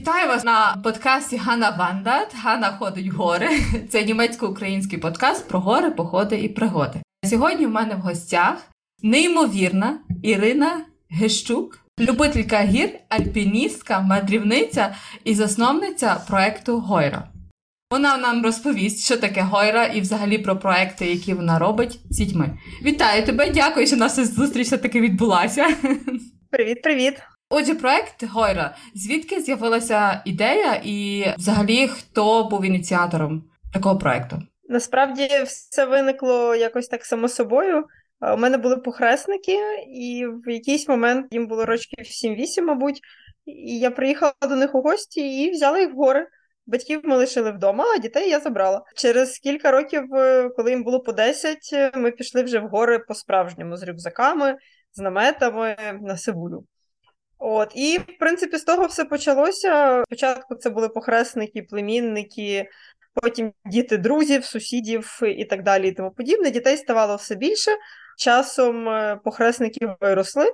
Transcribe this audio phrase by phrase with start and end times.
[0.00, 2.34] Вітаю вас на подкасті Ганна Вандат.
[2.42, 3.48] Ганна ходить в гори.
[3.90, 7.02] Це німецько-український подкаст про гори, походи і пригоди.
[7.24, 8.56] Сьогодні в мене в гостях
[9.02, 17.28] неймовірна Ірина Гещук, любителька гір, альпіністка, мандрівниця і засновниця проекту Гойра.
[17.90, 22.58] Вона нам розповість, що таке Гойра, і взагалі про проекти, які вона робить з дітьми.
[22.82, 23.50] Вітаю тебе!
[23.50, 25.66] Дякую, що наша зустріч все таки відбулася.
[26.50, 27.14] Привіт, привіт!
[27.52, 28.74] Отже, проект Гойра.
[28.94, 34.42] Звідки з'явилася ідея, і взагалі хто був ініціатором такого проекту?
[34.68, 37.84] Насправді все виникло якось так само собою.
[38.34, 43.00] У мене були похресники, і в якийсь момент їм було років 7-8, мабуть.
[43.46, 46.28] І я приїхала до них у гості і взяла їх в гори.
[46.66, 48.82] Батьків ми лишили вдома, а дітей я забрала.
[48.96, 51.58] Через кілька років, е, коли їм було по 10,
[51.94, 54.56] ми пішли вже в гори по-справжньому з рюкзаками,
[54.92, 56.64] з наметами на Сивулю.
[57.42, 60.02] От, І, в принципі, з того все почалося.
[60.06, 62.68] Спочатку це були похресники, племінники,
[63.14, 66.50] потім діти друзів, сусідів і так далі, і тому подібне.
[66.50, 67.70] Дітей ставало все більше.
[68.18, 70.52] Часом е, похресники виросли,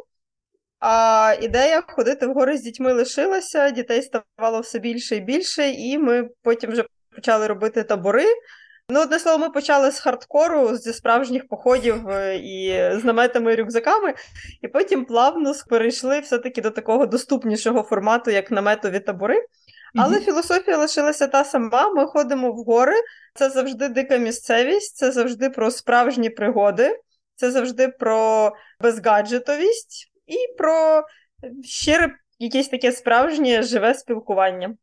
[0.80, 5.98] а ідея ходити в гори з дітьми лишилася, дітей ставало все більше і більше, і
[5.98, 8.26] ми потім вже почали робити табори.
[8.88, 12.70] Ну, одне слово, ми почали з хардкору, зі справжніх походів е, і
[13.00, 14.14] з наметами і рюкзаками,
[14.62, 19.46] і потім плавно перейшли все-таки до такого доступнішого формату, як наметові табори.
[19.94, 20.24] Але mm-hmm.
[20.24, 21.92] філософія лишилася та сама.
[21.92, 22.94] Ми ходимо в гори.
[23.34, 27.00] Це завжди дика місцевість, це завжди про справжні пригоди,
[27.36, 31.02] це завжди про безгаджетовість і про
[31.64, 34.74] щире якесь таке справжнє живе спілкування.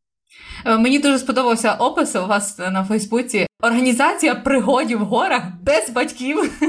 [0.66, 3.46] Е, мені дуже сподобався опис у вас на Фейсбуці.
[3.64, 6.60] Організація пригодів в горах без батьків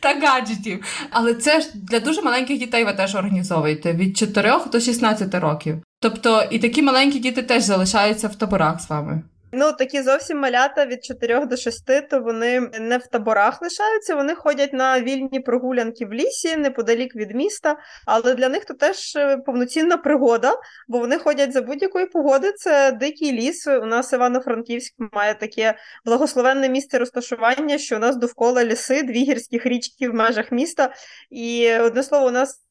[0.00, 0.84] та гаджетів.
[1.10, 5.76] Але це ж для дуже маленьких дітей ви теж організовуєте від 4 до 16 років.
[6.00, 9.22] Тобто і такі маленькі діти теж залишаються в таборах з вами.
[9.54, 14.34] Ну, такі зовсім малята від 4 до 6, то вони не в таборах лишаються, вони
[14.34, 17.76] ходять на вільні прогулянки в лісі, неподалік від міста.
[18.06, 20.56] Але для них то теж е, повноцінна пригода,
[20.88, 22.52] бо вони ходять за будь-якої погоди.
[22.52, 23.66] Це дикий ліс.
[23.66, 25.74] У нас Івано-Франківськ має таке
[26.04, 30.92] благословенне місце розташування, що у нас довкола ліси, дві гірських річки в межах міста.
[31.30, 32.62] І одне слово, у нас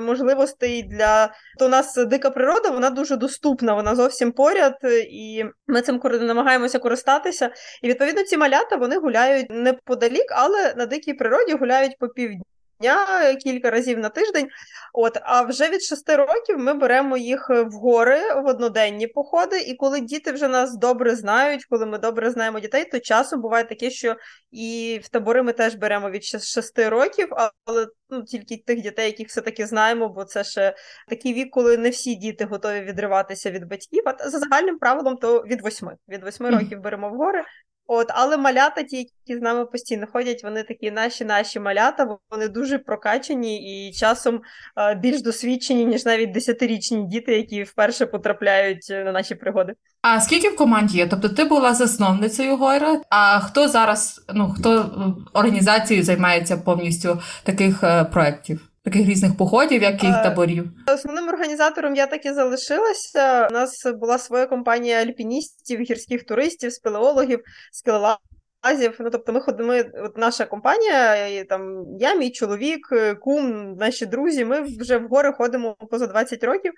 [0.00, 4.78] можливостей для то у нас дика природа, вона дуже доступна, вона зовсім поряд,
[5.10, 7.50] і ми цим намагаємося користатися.
[7.82, 12.42] І відповідно ці малята вони гуляють неподалік, але на дикій природі гуляють по півдні
[12.80, 14.48] дня, кілька разів на тиждень.
[14.92, 19.60] От, А вже від шести років ми беремо їх в гори в одноденні походи.
[19.60, 23.64] І коли діти вже нас добре знають, коли ми добре знаємо дітей, то часом буває
[23.64, 24.16] таке, що
[24.50, 27.28] і в табори ми теж беремо від шести років,
[27.64, 30.76] але ну, тільки тих дітей, яких все-таки знаємо, бо це ще
[31.08, 34.02] такий вік, коли не всі діти готові відриватися від батьків.
[34.06, 35.96] А за загальним правилом, то від восьми.
[36.08, 37.44] Від восьми років беремо в гори.
[37.92, 42.48] От, але малята, ті, які з нами постійно ходять, вони такі наші наші малята, вони
[42.48, 44.40] дуже прокачані і часом
[44.76, 49.74] е, більш досвідчені, ніж навіть десятирічні діти, які вперше потрапляють е, на наші пригоди.
[50.02, 51.06] А скільки в команді є?
[51.06, 53.00] Тобто ти була засновницею Гойра?
[53.10, 54.86] А хто зараз, ну хто е,
[55.32, 58.69] організацією займається повністю таких проєктів?
[58.82, 60.70] Таких різних походів, як і е, таборів?
[60.94, 63.48] Основним організатором я так і залишилася.
[63.50, 67.40] У нас була своя компанія альпіністів, гірських туристів, спелеологів,
[67.72, 68.96] скелелазів.
[69.00, 69.74] Ну, тобто, ми ходимо,
[70.04, 72.88] от наша компанія, і, там я, мій чоловік,
[73.20, 74.44] кум, наші друзі.
[74.44, 76.72] Ми вже в гори ходимо поза 20 років.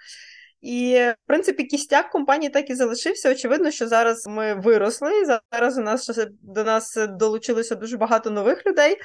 [0.62, 3.31] І, в принципі, кістяк компанії так і залишився.
[3.31, 5.11] Очевидно, що зараз ми виросли.
[5.53, 8.97] Зараз у нас до нас долучилося дуже багато нових людей,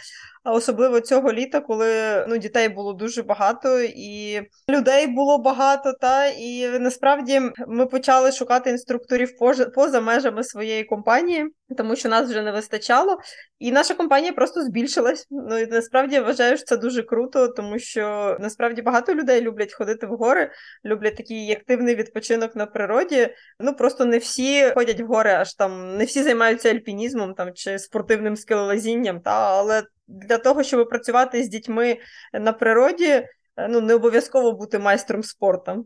[0.44, 5.94] а особливо цього літа, коли ну, дітей було дуже багато, і людей було багато.
[6.01, 11.45] Та і насправді ми почали шукати інструкторів поза, поза межами своєї компанії,
[11.75, 13.19] тому що нас вже не вистачало.
[13.60, 15.28] І наша компанія просто збільшилась.
[15.30, 19.74] Ну і насправді я вважаю, що це дуже круто, тому що насправді багато людей люблять
[19.74, 20.52] ходити в гори,
[20.86, 23.36] люблять такий активний відпочинок на природі.
[23.60, 27.80] Ну просто не всі ходять в гори, аж там не всі займаються альпінізмом там чи
[27.80, 29.22] спортивним скелелазінням.
[29.22, 31.98] Та але для того, щоб працювати з дітьми
[32.34, 33.28] на природі,
[33.69, 35.86] ну не обов'язково бути майстром спорту.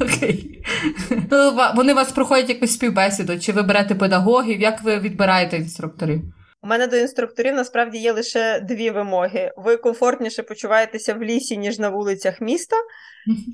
[0.00, 0.64] Окей.
[1.30, 6.22] Ну, Вони вас проходять якусь співбесіду, чи ви берете педагогів, як ви відбираєте інструкторів?
[6.64, 11.78] У мене до інструкторів насправді є лише дві вимоги: ви комфортніше почуваєтеся в лісі, ніж
[11.78, 12.76] на вулицях міста.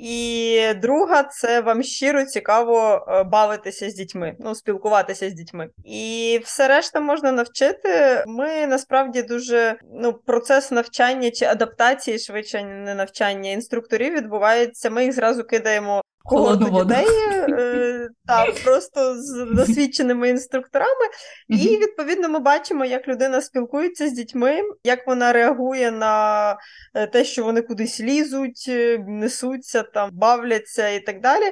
[0.00, 5.68] І друга це вам щиро цікаво е, бавитися з дітьми, ну, спілкуватися з дітьми.
[5.84, 8.24] І все решта можна навчити.
[8.26, 14.90] Ми насправді дуже ну, процес навчання чи адаптації, швидше не навчання інструкторів відбувається.
[14.90, 17.06] Ми їх зразу кидаємо когорту дітей,
[17.48, 21.06] е, так, просто з досвідченими інструкторами.
[21.48, 26.56] І відповідно ми бачимо, як людина спілкується з дітьми, як вона реагує на
[26.94, 31.44] е, те, що вони кудись лізуть, е, несуться, там, бавляться і так далі.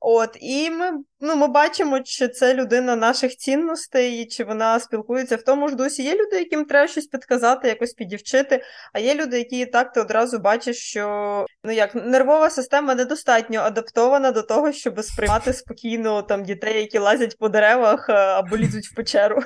[0.00, 0.92] От, І ми
[1.22, 6.02] ну, ми бачимо, чи це людина наших цінностей, чи вона спілкується в тому ж дусі.
[6.02, 8.62] Є люди, яким треба щось підказати, якось підівчити,
[8.92, 14.21] а є люди, які так ти одразу бачиш, що ну як нервова система недостатньо адаптована
[14.30, 19.42] до того, щоб сприймати спокійно там дітей, які лазять по деревах або лізуть в печеру.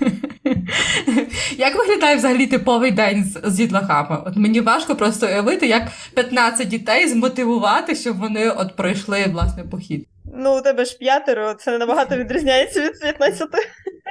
[1.58, 4.22] Як виглядає взагалі типовий день з, з дітлахами?
[4.26, 5.82] От мені важко просто уявити, як
[6.14, 10.06] 15 дітей змотивувати, щоб вони от пройшли власне похід.
[10.34, 13.48] Ну, у тебе ж п'ятеро, це набагато відрізняється від 15.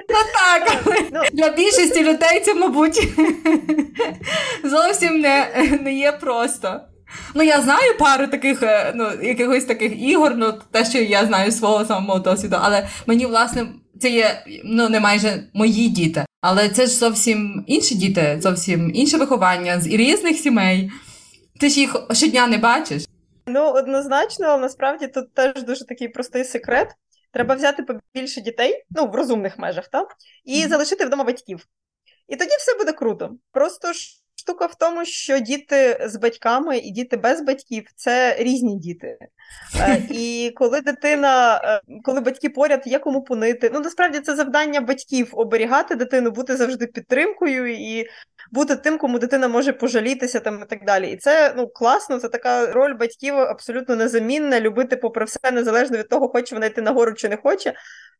[0.10, 0.84] Ну так,
[1.14, 2.96] ну, для більшості людей це, мабуть,
[4.64, 5.48] зовсім не
[5.82, 6.82] не є просто.
[7.36, 11.52] Ну, я знаю пару таких, е, ну, якихось таких ігор, ну, те, що я знаю
[11.52, 13.68] свого самого досвіду, але мені, власне,
[14.00, 16.26] це є ну, не майже мої діти.
[16.42, 20.92] Але це ж зовсім інші діти, зовсім інше виховання з різних сімей.
[21.60, 23.04] Ти ж їх щодня не бачиш.
[23.48, 26.88] Ну, однозначно, але насправді тут теж дуже такий простий секрет.
[27.32, 30.16] Треба взяти побільше дітей, ну, в розумних межах, так?
[30.46, 31.68] і залишити вдома батьків.
[32.28, 33.32] І тоді все буде круто.
[33.52, 38.76] Просто ж штука в тому, що діти з батьками і діти без батьків це різні
[38.76, 39.18] діти.
[39.80, 43.72] Е, і коли дитина, е, коли батьки поряд, є кому понити.
[43.74, 48.08] Ну насправді це завдання батьків оберігати дитину, бути завжди підтримкою і
[48.52, 51.12] бути тим, кому дитина може пожалітися там і так далі.
[51.12, 52.20] І це ну класно.
[52.20, 54.62] Це така роль батьків абсолютно незамінна.
[54.62, 57.74] Любити, попри все, незалежно від того, хоче вона йти нагору чи не хоче.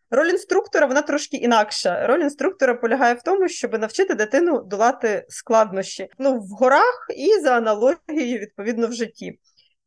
[0.10, 2.08] Роль інструктора вона трошки інакша.
[2.08, 7.58] Роль інструктора полягає в тому, щоб навчити дитину долати складнощі ну в горах і за
[7.58, 9.40] аналогією відповідно в житті.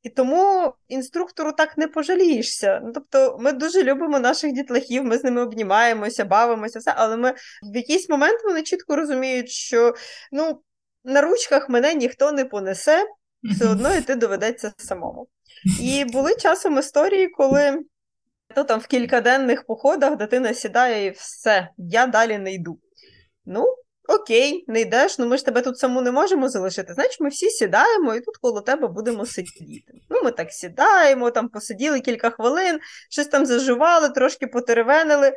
[0.02, 2.80] І тому інструктору так не пожалієшся.
[2.84, 7.34] Ну, Тобто, ми дуже любимо наших дітлахів, ми з ними обнімаємося, бавимося, все, але ми
[7.72, 9.94] в якийсь момент вони чітко розуміють, що
[10.32, 10.62] ну,
[11.04, 13.06] на ручках мене ніхто не понесе,
[13.42, 15.28] все одно йти доведеться самому.
[15.80, 17.78] І були часом історії, коли
[18.54, 22.78] то там в кількаденних походах дитина сідає і все, я далі не йду.
[23.44, 23.76] Ну,
[24.10, 26.94] Окей, не йдеш, ну ми ж тебе тут саму не можемо залишити.
[26.94, 29.92] Значить, ми всі сідаємо і тут коло тебе будемо сидіти.
[30.08, 32.80] Ну, ми так сідаємо, там посиділи кілька хвилин,
[33.10, 35.32] щось там заживали, трошки потеревенили.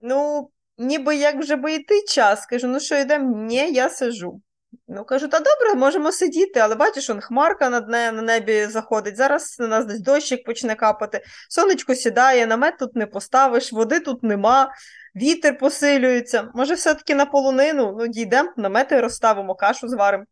[0.00, 2.46] Ну, ніби як вже би йти час.
[2.46, 3.36] Кажу, ну що йдемо?
[3.36, 4.40] Ні, я сижу.
[4.88, 9.16] Ну, кажу, та добре, можемо сидіти, але бачиш, он хмарка над не, на небі заходить.
[9.16, 11.20] Зараз на нас десь дощик почне капати.
[11.48, 14.72] Сонечко сідає, намет тут не поставиш, води тут нема
[15.16, 16.48] вітер посилюється.
[16.54, 20.24] Може, все-таки на полонину ну, дійдемо, намети розставимо, кашу зваримо.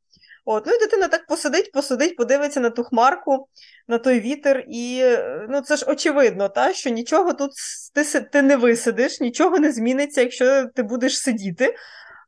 [0.45, 3.49] От, Ну і дитина так посидить, посидить, подивиться на ту хмарку,
[3.89, 5.05] на той вітер, і
[5.49, 7.51] ну, це ж очевидно, та, що нічого тут
[7.95, 11.75] ти, ти не висидиш, нічого не зміниться, якщо ти будеш сидіти.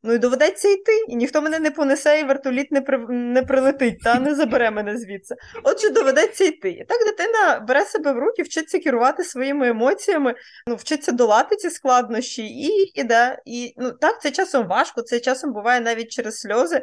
[0.06, 2.98] Ну і доведеться йти, і ніхто мене не понесе, і вертоліт не при...
[3.08, 5.34] не прилетить, та не забере мене звідси.
[5.62, 6.70] Отже, доведеться йти.
[6.70, 10.34] І так дитина бере себе в руки, вчиться керувати своїми емоціями,
[10.66, 13.38] ну, вчиться долати ці складнощі і іде.
[13.44, 16.82] І ну так, це часом важко, це часом буває навіть через сльози.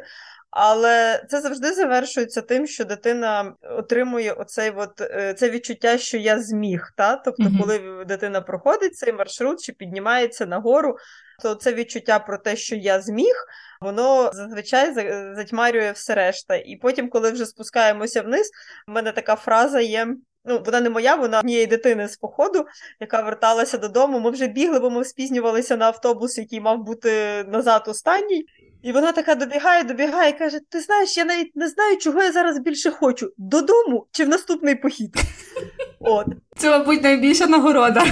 [0.56, 6.38] Але це завжди завершується тим, що дитина отримує оцей от, е, це відчуття, що я
[6.38, 6.92] зміг.
[6.96, 7.16] Та?
[7.16, 7.60] Тобто, mm-hmm.
[7.60, 10.96] коли дитина проходить цей маршрут чи піднімається нагору,
[11.42, 13.34] то це відчуття про те, що я зміг,
[13.80, 14.94] воно зазвичай
[15.36, 16.56] затьмарює все решта.
[16.56, 18.50] І потім, коли вже спускаємося вниз,
[18.88, 20.06] в мене така фраза є.
[20.44, 22.66] Ну, вона не моя, вона однієї дитини з походу,
[23.00, 24.20] яка верталася додому.
[24.20, 28.46] Ми вже бігли, бо ми спізнювалися на автобус, який мав бути назад останній.
[28.84, 32.32] І вона така добігає, добігає і каже: Ти знаєш, я навіть не знаю, чого я
[32.32, 35.16] зараз більше хочу: додому чи в наступний похід.
[36.00, 36.26] От.
[36.56, 38.04] Це, мабуть, найбільша нагорода.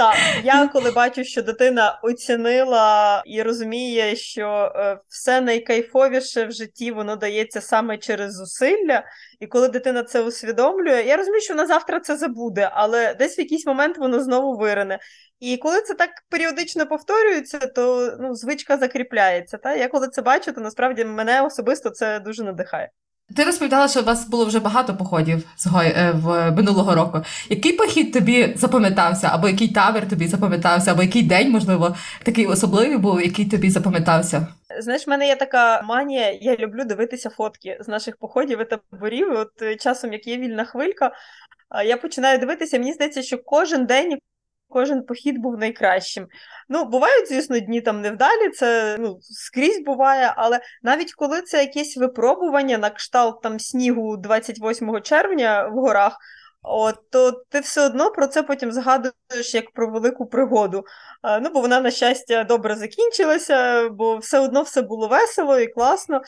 [0.00, 6.90] Так, я коли бачу, що дитина оцінила і розуміє, що е, все найкайфовіше в житті
[6.90, 9.04] воно дається саме через зусилля,
[9.40, 13.40] і коли дитина це усвідомлює, я розумію, що вона завтра це забуде, але десь в
[13.40, 14.98] якийсь момент воно знову вирине.
[15.40, 19.56] І коли це так періодично повторюється, то ну, звичка закріпляється.
[19.56, 19.74] Та?
[19.74, 22.90] Я коли це бачу, то насправді мене особисто це дуже надихає.
[23.36, 25.44] Ти розповідала, що у вас було вже багато походів
[25.76, 27.20] е, в минулого року.
[27.48, 32.98] Який похід тобі запам'ятався, або який табір тобі запам'ятався, або який день, можливо, такий особливий
[32.98, 34.46] був, який тобі запам'ятався?
[34.80, 39.32] Знаєш, в мене є така манія, я люблю дивитися фотки з наших походів і таборів.
[39.32, 41.12] От е, часом, як є вільна хвилька,
[41.86, 42.78] я починаю дивитися.
[42.78, 44.18] Мені здається, що кожен день
[44.70, 46.26] кожен похід був найкращим.
[46.68, 51.96] Ну, бувають, звісно, дні там невдалі, це ну, скрізь буває, але навіть коли це якесь
[51.96, 56.18] випробування на кшталт там снігу 28 червня в горах.
[56.62, 60.84] От, то ти все одно про це потім згадуєш як про велику пригоду.
[61.22, 65.66] А, ну, Бо вона, на щастя, добре закінчилася, бо все одно все було весело і
[65.66, 66.22] класно.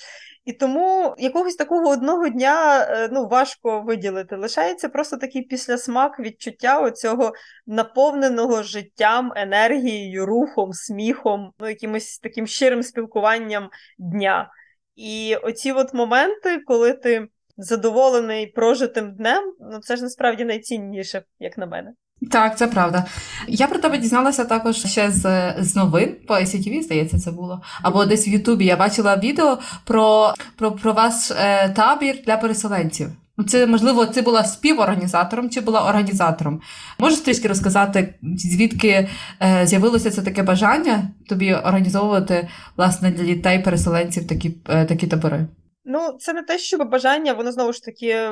[0.45, 4.37] І тому якогось такого одного дня е, ну, важко виділити.
[4.37, 7.33] Лишається просто такий післясмак відчуття оцього
[7.67, 14.51] наповненого життям, енергією, рухом, сміхом, ну, якимось таким щирим спілкуванням дня.
[14.97, 21.59] І оці от моменти, коли ти задоволений прожитим днем, ну це ж насправді найцінніше, як
[21.59, 21.93] на мене.
[22.31, 23.05] Так, це правда.
[23.49, 27.63] Я про тебе дізналася також ще з з новин по ICTV, здається, це було.
[27.83, 33.09] Або десь в Ютубі я бачила відео про про, про ваш е, табір для переселенців.
[33.49, 36.61] Це, можливо, ти була співорганізатором чи була організатором.
[36.99, 39.09] Можеш трішки розказати, звідки
[39.43, 45.47] е, з'явилося це таке бажання тобі організовувати власне для дітей-переселенців такі, е, такі табори?
[45.85, 48.31] Ну, це не те, що бажання, воно знову ж таки,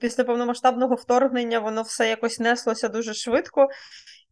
[0.00, 3.68] після повномасштабного вторгнення воно все якось неслося дуже швидко.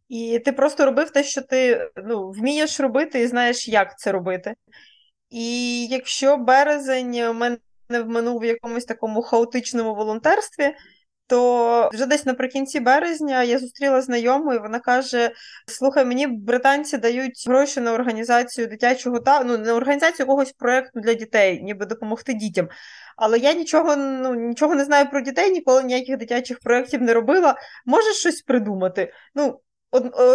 [0.09, 4.55] І ти просто робив те, що ти ну, вмієш робити і знаєш, як це робити.
[5.29, 7.57] І якщо березень мене
[7.89, 10.75] вминув в якомусь такому хаотичному волонтерстві,
[11.27, 15.31] то вже десь наприкінці березня я зустріла знайому, і вона каже:
[15.67, 21.13] Слухай, мені британці дають гроші на організацію дитячого та ну на організацію якогось проєкту для
[21.13, 22.69] дітей, ніби допомогти дітям.
[23.17, 27.55] Але я нічого ну, нічого не знаю про дітей, ніколи ніяких дитячих проєктів не робила.
[27.85, 29.13] Можеш щось придумати?
[29.35, 29.59] Ну,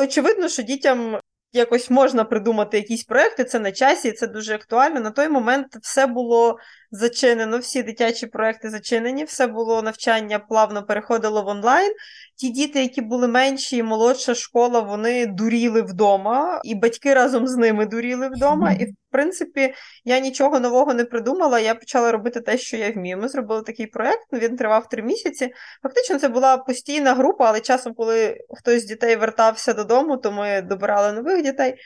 [0.03, 1.19] очевидно, що дітям
[1.53, 5.01] якось можна придумати якісь проекти, це на часі, це дуже актуально.
[5.01, 6.59] На той момент все було
[6.91, 11.93] зачинено, всі дитячі проекти зачинені, все було навчання плавно переходило в онлайн.
[12.37, 17.57] Ті діти, які були менші, і молодша школа, вони дуріли вдома, і батьки разом з
[17.57, 18.73] ними дуріли вдома.
[18.73, 19.75] І в принципі
[20.05, 21.61] я нічого нового не придумала.
[21.61, 23.19] Я почала робити те, що я вмію.
[23.19, 24.33] Ми зробили такий проект.
[24.33, 25.53] Він тривав три місяці.
[25.83, 30.63] Фактично, це була постійна група, але часом, коли хтось з дітей вертався додому, то ми
[30.63, 31.77] добирали нових дітей.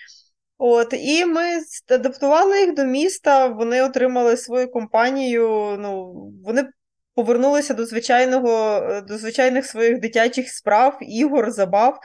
[0.62, 1.42] От, І ми
[1.90, 6.12] адаптували їх до міста, вони отримали свою компанію, ну,
[6.44, 6.68] вони
[7.14, 11.98] повернулися до звичайного, до звичайних своїх дитячих справ, ігор, забав.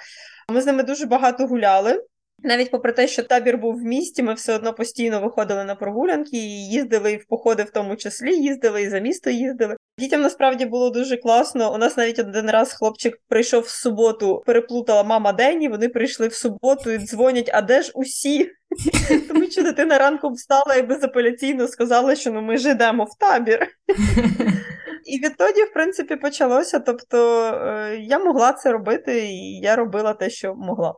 [0.50, 2.04] Ми з ними дуже багато гуляли.
[2.46, 6.38] Навіть попри те, що табір був в місті, ми все одно постійно виходили на прогулянки
[6.38, 9.76] і їздили і в походи, в тому числі, їздили і за місто їздили.
[10.00, 11.74] Дітям насправді було дуже класно.
[11.74, 16.28] У нас навіть один раз хлопчик прийшов в суботу, переплутала мама день, і вони прийшли
[16.28, 18.52] в суботу і дзвонять, а де ж усі?
[19.28, 23.68] Тому що дитина ранком встала і безапеляційно сказала, що ну ми ж йдемо в табір.
[25.06, 26.80] І відтоді, в принципі, почалося.
[26.80, 30.94] Тобто е, я могла це робити, і я робила те, що могла.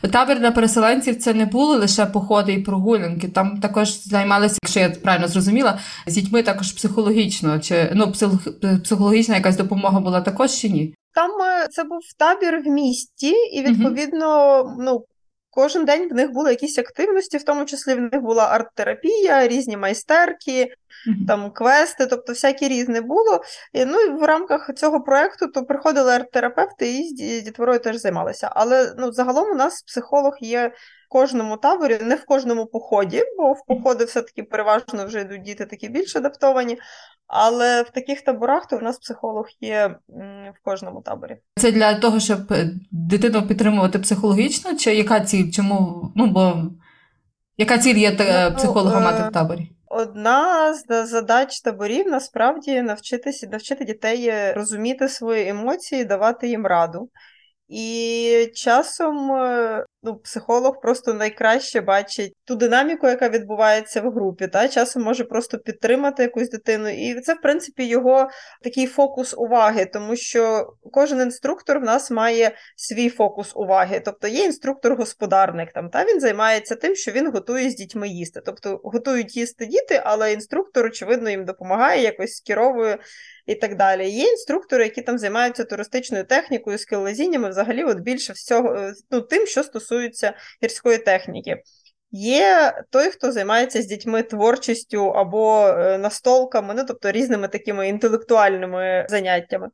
[0.00, 3.28] Табір для переселенців це не були лише походи і прогулянки.
[3.28, 8.12] Там також займалися, якщо я правильно зрозуміла, з дітьми також психологічно, чи ну
[8.84, 10.94] психологічна якась допомога була також чи ні?
[11.14, 15.04] Там е, це був табір в місті, і відповідно, ну
[15.58, 19.76] кожен день в них були якісь активності, в тому числі в них була арт-терапія, різні
[19.76, 20.74] майстерки,
[21.28, 23.42] там квести, тобто всякі різне було.
[23.72, 28.50] І, Ну і в рамках цього проєкту то приходили арт-терапевти і з дітворою теж займалися.
[28.52, 30.72] Але ну, загалом у нас психолог є
[31.08, 35.88] кожному таборі, не в кожному поході, бо в походи все-таки переважно вже йдуть діти такі
[35.88, 36.78] більш адаптовані.
[37.26, 39.96] Але в таких таборах то в нас психолог є
[40.54, 41.36] в кожному таборі.
[41.56, 45.50] Це для того, щоб е, дитину підтримувати психологічно, чи яка ціль?
[45.50, 46.56] Чому ну бо
[47.56, 48.16] яка ціль є
[48.74, 49.70] ну, мати в е, таборі?
[49.90, 57.10] Одна з задач таборів насправді навчитися навчити дітей розуміти свої емоції, давати їм раду.
[57.68, 64.48] І часом е, ну, психолог просто найкраще бачить ту динаміку, яка відбувається в групі.
[64.48, 66.88] Та Часом може просто підтримати якусь дитину.
[66.88, 68.28] І це, в принципі, його
[68.62, 74.02] такий фокус уваги, тому що кожен інструктор в нас має свій фокус уваги.
[74.04, 78.40] Тобто є інструктор-господарник, там, та він займається тим, що він готує з дітьми їсти.
[78.46, 82.98] Тобто готують їсти діти, але інструктор, очевидно, їм допомагає, якось скеровує
[83.48, 84.10] і так далі.
[84.10, 89.46] Є інструктори, які там займаються туристичною технікою, скеллезіннями, взагалі, от більше всього, е, ну, тим,
[89.46, 91.62] що стосується гірської техніки.
[92.10, 99.06] Є той, хто займається з дітьми творчістю або е, настолками, ну тобто різними такими інтелектуальними
[99.08, 99.68] заняттями.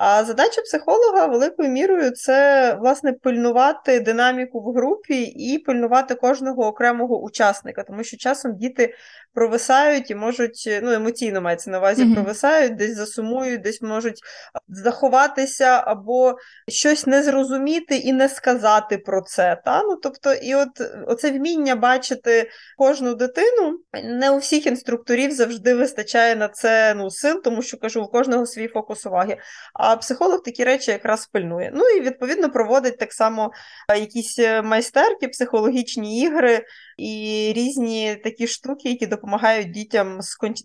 [0.00, 7.22] А задача психолога великою мірою це власне пильнувати динаміку в групі і пильнувати кожного окремого
[7.22, 8.94] учасника, тому що часом діти
[9.34, 12.14] провисають і можуть, ну емоційно мається на увазі, mm-hmm.
[12.14, 14.20] провисають, десь засумують, десь можуть
[14.68, 16.36] заховатися або
[16.68, 19.60] щось не зрозуміти і не сказати про це.
[19.64, 19.82] Та?
[19.82, 20.68] Ну, Тобто, і от
[21.06, 27.42] оце вміння бачити кожну дитину, не у всіх інструкторів завжди вистачає на це ну, сил,
[27.42, 29.36] тому що кажу, у кожного свій фокус уваги.
[29.88, 31.72] А психолог такі речі якраз пильнує.
[31.74, 33.52] Ну і відповідно проводить так само
[33.98, 36.64] якісь майстерки, психологічні ігри
[36.98, 40.18] і різні такі штуки, які допомагають дітям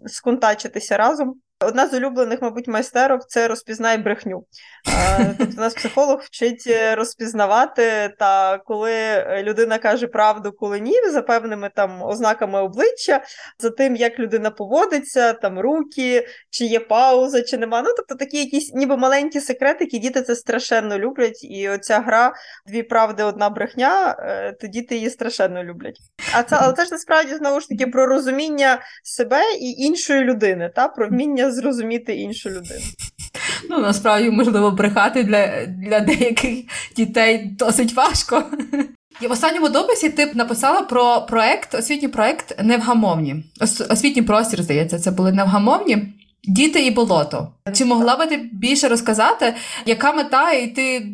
[0.06, 1.36] сконтачитися разом.
[1.66, 4.46] Одна з улюблених, мабуть, майстерок це розпізнай брехню.
[5.38, 11.72] Тобто нас психолог вчить е, розпізнавати, та коли людина каже правду, коли ні, за певними
[11.76, 13.24] там ознаками обличчя,
[13.60, 17.82] за тим, як людина поводиться, там руки, чи є пауза, чи нема.
[17.82, 21.44] Ну, тобто такі якісь ніби маленькі секретики, діти це страшенно люблять.
[21.44, 22.34] І оця гра
[22.68, 25.98] дві правди, одна брехня, е, то діти її страшенно люблять.
[26.34, 30.72] А це, але це ж насправді знову ж таки про розуміння себе і іншої людини,
[30.76, 32.82] та про вміння зрозуміти іншу людину.
[33.70, 38.44] Ну, насправді, можливо, брехати для для деяких дітей досить важко.
[39.22, 43.44] І в останньому дописі ти написала про проект, освітній проект Невгамовні.
[43.90, 45.98] Освітній простір, здається, це були невгамовні.
[46.44, 47.54] Діти і болото.
[47.74, 49.54] Чи могла би ти більше розказати,
[49.86, 51.08] яка мета, і ти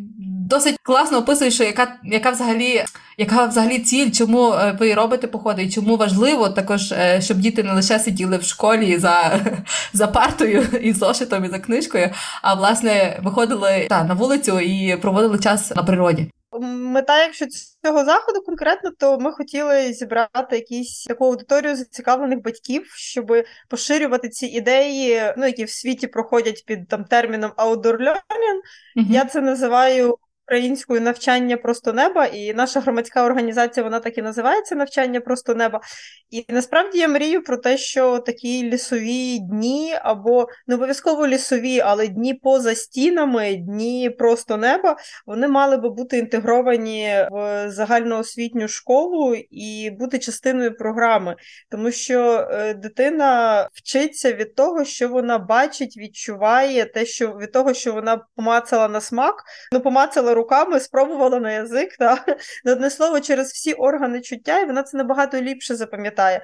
[0.50, 2.86] досить класно описуєш, що яка яка взагалі
[3.18, 7.64] яка взагалі ціль, чому е, ви робите походи, і чому важливо також, е, щоб діти
[7.64, 9.40] не лише сиділи в школі за
[9.94, 12.10] за партою і зошитом, і за книжкою,
[12.42, 16.32] а власне виходили та, на вулицю і проводили час на природі.
[16.62, 17.46] Мета, якщо
[17.84, 23.34] цього заходу конкретно, то ми хотіли зібрати якісь таку аудиторію зацікавлених батьків, щоб
[23.70, 28.60] поширювати ці ідеї, ну які в світі проходять під там терміном outdoor learning.
[28.98, 29.12] Mm-hmm.
[29.12, 30.18] Я це називаю
[30.50, 35.82] українською навчання просто неба, і наша громадська організація вона так і називається навчання просто неба.
[36.30, 42.08] І насправді я мрію про те, що такі лісові дні, або не обов'язково лісові, але
[42.08, 49.90] дні поза стінами, дні просто неба, вони мали би бути інтегровані в загальноосвітню школу і
[50.00, 51.36] бути частиною програми,
[51.72, 57.74] тому що е, дитина вчиться від того, що вона бачить, відчуває, те, що від того,
[57.74, 62.26] що вона помацала на смак, ну помацала руками, спробувала на язик, та,
[62.66, 66.42] на одне слово через всі органи чуття, і вона це набагато ліпше запам'ятає,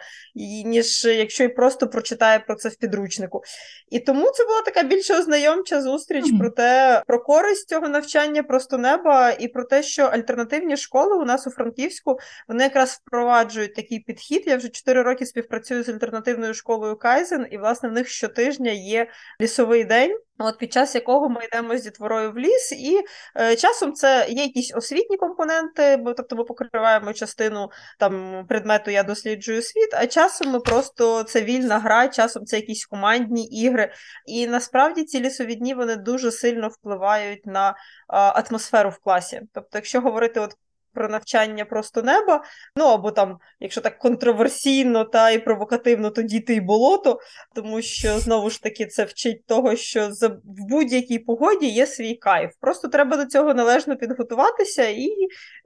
[0.65, 3.41] ніж якщо й просто прочитає про це в підручнику.
[3.89, 6.39] І тому це була така більш ознайомча зустріч mm-hmm.
[6.39, 11.25] про те, про користь цього навчання, просто неба, і про те, що альтернативні школи у
[11.25, 14.43] нас у Франківську вони якраз впроваджують такий підхід.
[14.45, 19.07] Я вже 4 роки співпрацюю з альтернативною школою Кайзен, і власне в них щотижня є
[19.41, 20.19] лісовий день.
[20.37, 23.01] От під час якого ми йдемо з дітворою в ліс, і
[23.37, 29.03] е, часом це є якісь освітні компоненти, бо тобто ми покриваємо частину там предмету Я
[29.03, 33.93] досліджую світ, а часом ми просто це вільна гра, часом це якісь командні ігри.
[34.25, 37.75] І насправді ці лісові дні вони дуже сильно впливають на
[38.07, 39.41] а, атмосферу в класі.
[39.53, 40.57] Тобто, якщо говорити от
[40.95, 42.43] про навчання просто неба.
[42.75, 47.19] Ну або там, якщо так контроверсійно та і провокативно, то діти і болото,
[47.55, 52.51] тому що знову ж таки це вчить того, що в будь-якій погоді є свій кайф.
[52.61, 55.09] Просто треба до цього належно підготуватися і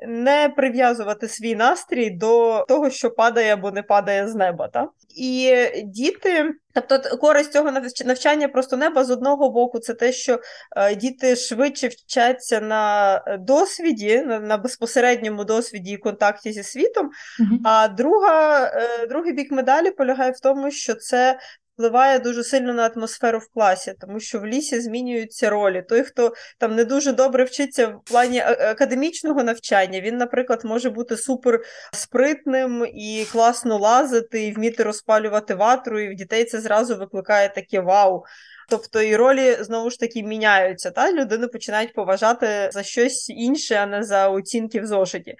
[0.07, 4.67] не прив'язувати свій настрій до того, що падає або не падає з неба.
[4.67, 4.87] Та?
[5.15, 6.53] І діти.
[6.73, 7.71] Тобто користь цього
[8.05, 10.39] навчання просто неба з одного боку, це те, що
[10.77, 17.05] е, діти швидше вчаться на досвіді, на, на безпосередньому досвіді і контакті зі світом.
[17.05, 17.59] Mm-hmm.
[17.63, 21.39] А друга, е, другий бік медалі полягає в тому, що це
[21.79, 25.85] впливає дуже сильно на атмосферу в класі, тому що в лісі змінюються ролі.
[25.89, 31.17] Той, хто там не дуже добре вчиться в плані академічного навчання, він, наприклад, може бути
[31.17, 31.59] супер
[31.93, 37.79] спритним і класно лазити, і вміти розпалювати ватру, і в дітей це зразу викликає таке
[37.79, 38.23] вау.
[38.69, 40.91] Тобто і ролі знову ж таки міняються.
[40.91, 45.35] Та людини починають поважати за щось інше, а не за оцінки в зошиті.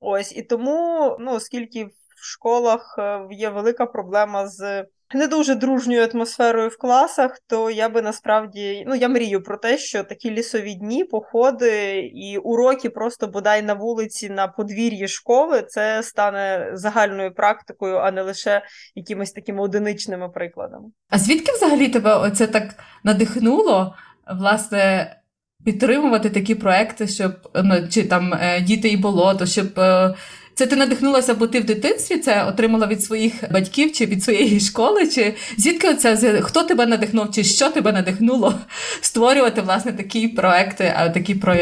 [0.00, 6.08] Ось і тому, ну оскільки в школах е, є велика проблема з не дуже дружньою
[6.14, 10.74] атмосферою в класах, то я би насправді ну я мрію про те, що такі лісові
[10.74, 17.96] дні, походи і уроки просто бодай на вулиці на подвір'ї школи це стане загальною практикою,
[17.96, 18.62] а не лише
[18.94, 20.88] якимись такими одиничними прикладами.
[21.10, 23.94] А звідки взагалі тебе оце так надихнуло,
[24.38, 25.16] власне?
[25.64, 30.14] Підтримувати такі проекти, щоб ну, чи там е, діти і болото, щоб е,
[30.60, 34.60] Це ти надихнулася, бо ти в дитинстві це отримала від своїх батьків чи від своєї
[34.60, 35.08] школи?
[35.08, 38.54] Чи звідки це хто тебе надихнув, чи що тебе надихнуло
[39.00, 41.56] створювати власне такі проекти, такі про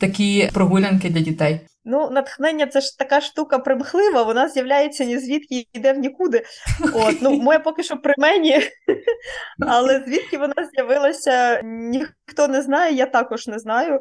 [0.00, 1.60] такі прогулянки для дітей?
[1.84, 6.42] Ну, натхнення це ж така штука примхлива, вона з'являється ні звідки йде в нікуди.
[6.94, 8.60] От, ну, Моє поки що при мені,
[9.68, 14.00] але звідки вона з'явилася, ніхто не знає, я також не знаю.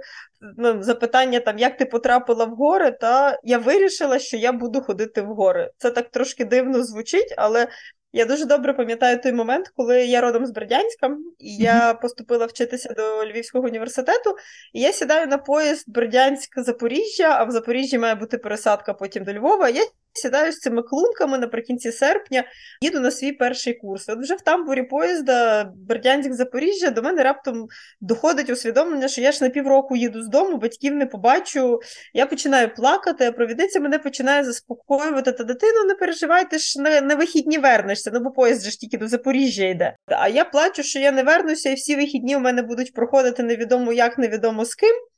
[0.57, 5.21] Ну, Запитання, там, як ти потрапила в гори, та я вирішила, що я буду ходити
[5.21, 5.71] в гори.
[5.77, 7.67] Це так трошки дивно звучить, але
[8.13, 12.93] я дуже добре пам'ятаю той момент, коли я родом з Бердянська, і я поступила вчитися
[12.93, 14.36] до Львівського університету,
[14.74, 19.69] і я сідаю на поїзд Бердянськ-Запоріжжя, а в Запоріжжі має бути пересадка потім до Львова.
[19.69, 22.43] Я Сідаю з цими клунками наприкінці серпня,
[22.82, 24.10] їду на свій перший курс.
[24.10, 27.67] От вже в тамбурі поїзда Бердянськ Запоріжжя до мене раптом
[28.02, 31.80] доходить усвідомлення, що я ж на півроку їду з дому, батьків не побачу.
[32.13, 35.32] Я починаю плакати, а провідниця мене починає заспокоювати.
[35.32, 38.80] Та дитину не переживай, ти ж на, на вихідні вернешся, ну бо поїзд же ж
[38.80, 39.95] тільки до Запоріжжя йде.
[40.08, 43.93] А я плачу, що я не вернуся, і всі вихідні у мене будуть проходити невідомо
[43.93, 45.11] як, невідомо з ким.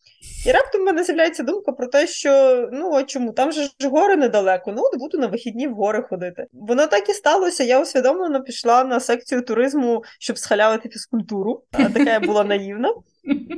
[0.45, 2.29] І раптом в мене з'являється думка про те, що
[2.71, 6.01] ну а чому там же ж гори недалеко, ну от буду на вихідні в гори
[6.09, 6.45] ходити.
[6.53, 7.63] Воно так і сталося.
[7.63, 11.63] Я усвідомлено пішла на секцію туризму, щоб схалявити фізкультуру.
[11.71, 12.93] А Така я була наївна.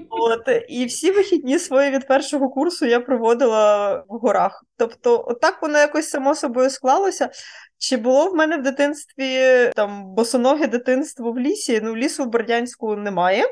[0.09, 4.65] От і всі вихідні свої від першого курсу я проводила в горах.
[4.77, 7.29] Тобто, отак воно якось само собою склалося.
[7.77, 9.39] Чи було в мене в дитинстві
[9.75, 11.81] там босоноге дитинство в лісі?
[11.83, 13.43] Ну, лісу в Бердянську немає,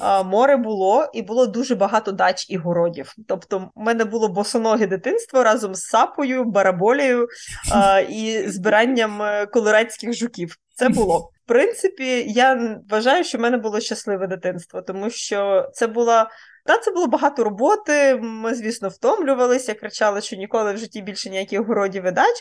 [0.00, 3.14] а море було, і було дуже багато дач і городів.
[3.28, 7.28] Тобто, в мене було босоноге дитинство разом з сапою, бараболею
[7.72, 10.56] а, і збиранням е, колорадських жуків.
[10.74, 11.30] Це було.
[11.44, 16.30] В принципі, я вважаю, що в мене було щасливе дитинство, тому що це була.
[16.66, 18.18] Та це було багато роботи.
[18.22, 22.34] Ми, звісно, втомлювалися, кричали, що ніколи в житті більше ніяких городів і дач.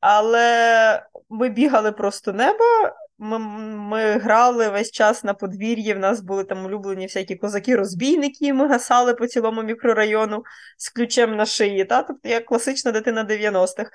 [0.00, 2.94] Але ми бігали просто неба.
[3.20, 5.94] Ми ми грали весь час на подвір'ї.
[5.94, 10.42] В нас були там улюблені всякі козаки-розбійники, ми гасали по цілому мікрорайону
[10.76, 11.84] з ключем на шиї.
[11.84, 12.02] Та?
[12.02, 13.90] Тобто як класична дитина 90-х.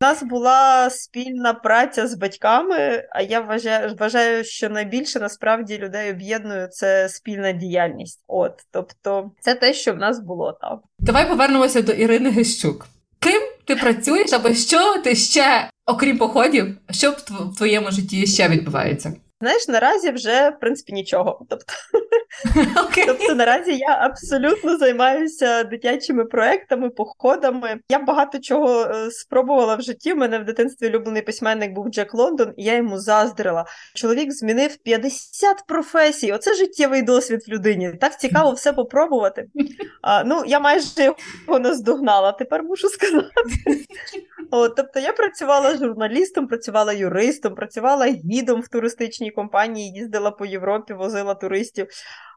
[0.00, 6.10] У нас була спільна праця з батьками, а я вважаю, вважаю, що найбільше насправді людей
[6.10, 8.24] об'єднує це спільна діяльність.
[8.26, 10.58] От, Тобто, це те, що в нас було.
[10.60, 10.78] Так.
[10.98, 12.86] Давай повернемося до Ірини Гещук.
[13.72, 19.14] Ти працюєш, або що ти ще, окрім походів, що в твоєму житті ще відбувається?
[19.42, 21.46] Знаєш, наразі вже в принципі нічого.
[21.50, 21.72] Тобто,
[22.80, 23.06] okay.
[23.06, 27.80] тобто наразі я абсолютно займаюся дитячими проектами, походами.
[27.88, 30.12] Я багато чого е, спробувала в житті.
[30.12, 33.64] У мене в дитинстві улюблений письменник був Джек Лондон, і я йому заздрила.
[33.94, 36.32] Чоловік змінив 50 професій.
[36.32, 37.92] Оце життєвий досвід в людині.
[38.00, 39.46] Так цікаво все попробувати.
[40.02, 42.32] А, Ну, я майже його наздогнала.
[42.32, 43.30] Тепер мушу сказати.
[44.50, 50.94] От, Тобто я працювала журналістом, працювала юристом, працювала гідом в туристичній компанії, їздила по Європі,
[50.94, 51.86] возила туристів.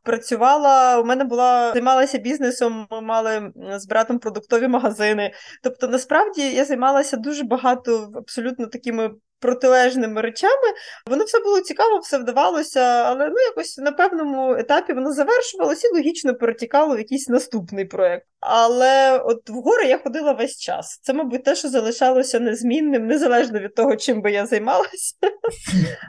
[0.03, 5.33] Працювала, у мене була займалася бізнесом, ми мали з братом продуктові магазини.
[5.63, 10.73] Тобто, насправді я займалася дуже багато абсолютно такими протилежними речами.
[11.09, 15.91] Воно все було цікаво, все вдавалося, але ну якось на певному етапі воно завершувалося і
[15.91, 18.25] логічно перетікало в якийсь наступний проєкт.
[18.39, 20.99] Але от в гори я ходила весь час.
[21.03, 25.15] Це, мабуть, те, що залишалося незмінним, незалежно від того, чим би я займалася.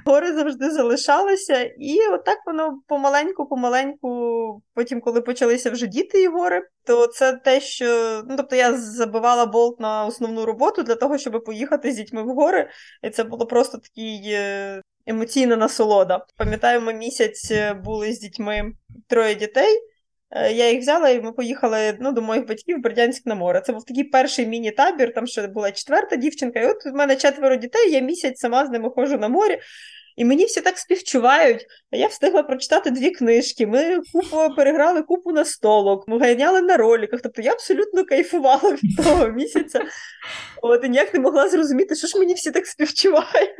[0.06, 7.06] Гори завжди залишалися, і отак воно помаленьку-помаленьку, потім, коли почалися вже діти і гори, то
[7.06, 11.92] це те, що ну тобто я забивала болт на основну роботу для того, щоб поїхати
[11.92, 12.70] з дітьми в гори.
[13.02, 16.26] І це було просто такий е, емоційна насолода.
[16.36, 18.72] Пам'ятаю, ми місяць е, були з дітьми
[19.06, 19.80] троє дітей.
[20.30, 23.62] Е, я їх взяла, і ми поїхали ну, до моїх батьків в Бердянськ на море.
[23.66, 26.60] Це був такий перший міні-табір, там ще була четверта дівчинка.
[26.60, 29.58] І от у мене четверо дітей, я місяць сама з ними ходжу на морі.
[30.16, 31.66] І мені всі так співчувають.
[31.90, 33.66] А я встигла прочитати дві книжки.
[33.66, 37.20] Ми купу переграли купу на столок, ми ганяли на роліках.
[37.22, 39.80] Тобто я абсолютно кайфувала від того місяця.
[40.62, 43.56] От і ніяк не могла зрозуміти, що ж мені всі так співчувають.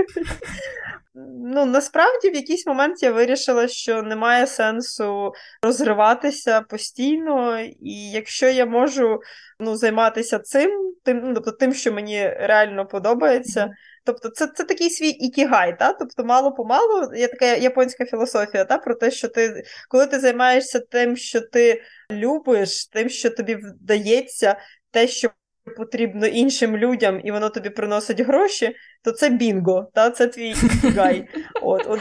[1.45, 8.67] Ну, насправді, в якийсь момент я вирішила, що немає сенсу розриватися постійно, і якщо я
[8.67, 9.21] можу
[9.61, 13.71] ну, займатися цим, тим, ну, тобто тим, що мені реально подобається.
[14.07, 15.93] Тобто, це це такий свій ікігай, та?
[15.93, 18.79] тобто мало помалу є така японська філософія та?
[18.79, 24.57] про те, що ти, коли ти займаєшся тим, що ти любиш, тим, що тобі вдається,
[24.91, 25.31] те, що
[25.77, 30.11] потрібно іншим людям, і воно тобі приносить гроші, то це бінго, та?
[30.11, 31.29] це твій ікігай.
[31.63, 32.01] От, от,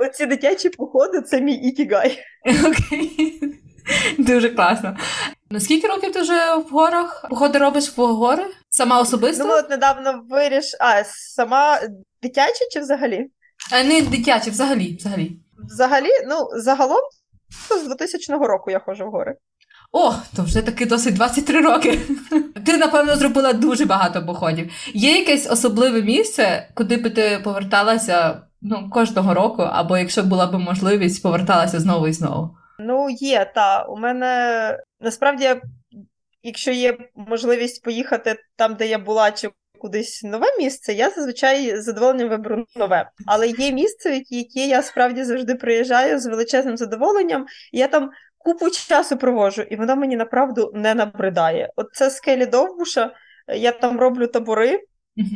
[0.00, 2.18] Оці дитячі походи це мій ікігай.
[2.44, 3.40] Окей.
[4.18, 4.96] Дуже класно.
[5.50, 7.24] Наскільки років ти вже в горах?
[7.30, 8.46] Походи робиш в гори?
[8.70, 9.44] Сама особисто?
[9.44, 10.76] Ну, от недавно виріш...
[10.80, 11.80] А, сама
[12.22, 13.30] дитяча чи взагалі?
[13.72, 15.36] А, не дитяча, взагалі, взагалі.
[15.58, 17.00] Взагалі, ну, загалом,
[17.68, 19.36] то з 2000 року я ходжу в гори.
[19.92, 22.00] О, то вже таки досить 23 роки.
[22.66, 24.72] Ти, напевно, зробила дуже багато походів.
[24.94, 30.58] Є якесь особливе місце, куди би ти поверталася ну, кожного року, або якщо була б
[30.58, 32.57] можливість, поверталася знову і знову?
[32.78, 33.82] Ну, є, та.
[33.82, 35.60] У мене насправді,
[36.42, 41.84] якщо є можливість поїхати там, де я була, чи кудись нове місце, я зазвичай з
[41.84, 43.10] задоволенням виберу нове.
[43.26, 48.70] Але є місце, в які я справді завжди приїжджаю з величезним задоволенням, я там купу
[48.70, 51.70] часу провожу, і воно мені направду не набридає.
[51.76, 53.14] От це скелі Довбуша,
[53.48, 54.80] я там роблю табори.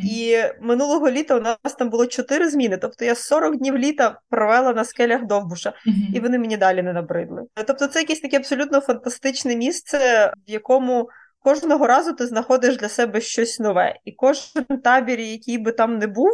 [0.03, 2.77] І минулого літа у нас там було чотири зміни.
[2.77, 5.73] Тобто я 40 днів літа провела на скелях Довбуша,
[6.13, 7.43] і вони мені далі не набридли.
[7.67, 11.09] Тобто, це якесь таке абсолютно фантастичне місце, в якому
[11.43, 13.95] кожного разу ти знаходиш для себе щось нове.
[14.05, 16.31] І кожен табір, який би там не був,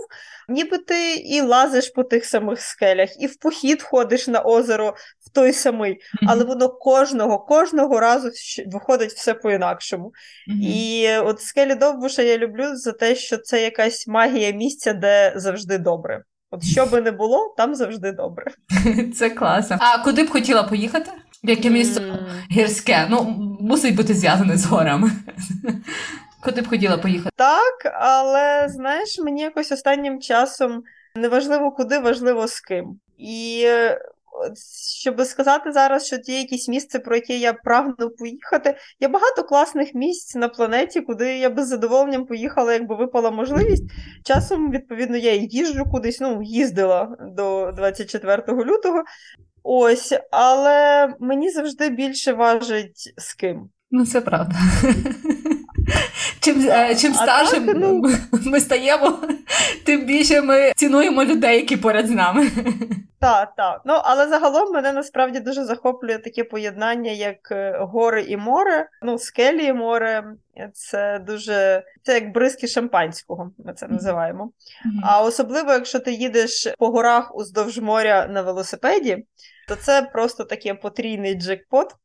[0.49, 4.95] ніби ти і лазиш по тих самих скелях, і в похід ходиш на озеро
[5.25, 8.31] в той самий, але воно кожного, кожного разу
[8.67, 10.11] виходить все по-інакшому.
[10.61, 15.77] І от скелі Довбуша я люблю за те, що це якась магія місця, де завжди
[15.77, 16.23] добре.
[16.51, 18.51] От що би не було, там завжди добре.
[19.15, 19.77] Це класно.
[19.79, 21.11] А куди б хотіла поїхати?
[21.43, 22.17] В яке місце mm.
[22.51, 23.07] гірське?
[23.09, 23.23] Ну,
[23.59, 25.11] мусить бути зв'язане з горами.
[26.43, 27.29] Куди б хотіла поїхати?
[27.35, 30.83] Так, але знаєш, мені якось останнім часом
[31.15, 32.99] неважливо куди, важливо з ким.
[33.17, 33.65] І
[34.95, 39.95] щоб сказати зараз, що є якісь місце, про яке я прагну поїхати, є багато класних
[39.95, 43.83] місць на планеті, куди я би з задоволенням поїхала, якби випала можливість.
[44.23, 49.03] Часом, відповідно, я їжджу кудись, ну, їздила до 24 лютого.
[49.71, 53.69] Ось, але мені завжди більше важить з ким.
[53.91, 54.55] Ну, це правда.
[56.39, 58.01] Чим е, чим старшим так, ну...
[58.45, 59.19] ми стаємо,
[59.85, 62.51] тим більше ми цінуємо людей, які поряд з нами.
[63.19, 63.81] Так, так.
[63.85, 69.17] Ну, але загалом мене насправді дуже захоплює таке поєднання, як е, гори і море, ну,
[69.17, 70.23] скелі і море.
[70.73, 74.43] Це дуже це як бризки шампанського, ми це називаємо.
[74.43, 74.99] Mm-hmm.
[75.03, 79.25] А особливо, якщо ти їдеш по горах уздовж моря на велосипеді,
[79.69, 81.95] то це просто таке потрійний джекпот.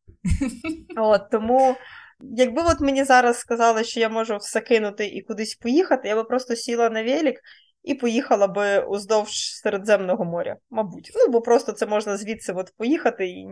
[0.96, 1.76] От, Тому
[2.20, 6.24] Якби от мені зараз сказали, що я можу все кинути і кудись поїхати, я би
[6.24, 7.40] просто сіла на велик
[7.82, 9.30] і поїхала би уздовж
[9.62, 11.12] Середземного моря, мабуть.
[11.14, 13.46] Ну, бо просто це можна звідси от поїхати і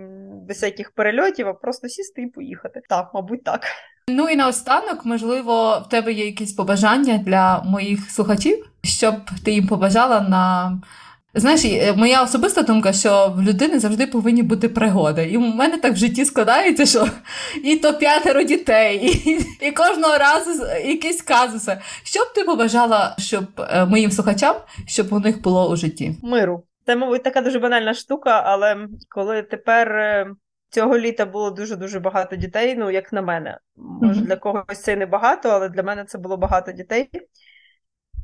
[0.48, 2.80] без всяких перельотів, а просто сісти і поїхати.
[2.88, 3.60] Так, мабуть, так.
[4.08, 9.66] Ну і наостанок, можливо, в тебе є якісь побажання для моїх слухачів, щоб ти їм
[9.66, 10.78] побажала на
[11.34, 15.24] Знаєш, е, моя особиста думка, що в людини завжди повинні бути пригоди.
[15.24, 17.08] І в мене так в житті складається, що
[17.64, 21.78] і то п'ятеро дітей, і і кожного разу якісь казуси.
[22.02, 26.16] Що б ти побажала, щоб е, моїм слухачам, щоб у них було у житті?
[26.22, 26.64] Миру.
[26.86, 30.26] Це, мабуть, така дуже банальна штука, але коли тепер е,
[30.70, 33.58] цього літа було дуже-дуже багато дітей, ну, як на мене.
[33.76, 37.10] Може, для когось це не багато, але для мене це було багато дітей.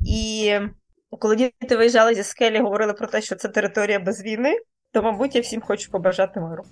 [0.06, 0.52] І
[1.16, 4.56] коли діти виїжджали зі скелі, говорили про те, що це територія без війни,
[4.92, 6.62] то, мабуть, я всім хочу побажати миру.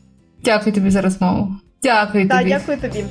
[0.44, 1.49] Дякую тобі за розмову.
[1.83, 2.51] Дякую Так, тобі.
[2.51, 3.05] Дякую тобі.